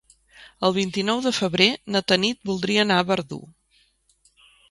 [0.67, 3.39] El vint-i-nou de febrer na Tanit voldria anar a Verdú.